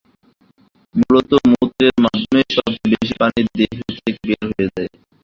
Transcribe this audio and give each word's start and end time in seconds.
মূলতঃ 0.95 1.31
মূত্রের 1.51 1.95
মাধ্যমেই 2.03 2.47
সবচেয়ে 2.55 2.91
বেশি 2.93 3.13
পানি 3.21 3.39
দেহ 3.51 3.71
থেকে 3.87 4.11
বের 4.21 4.41
হয়ে 4.47 4.67
যায়। 4.69 4.89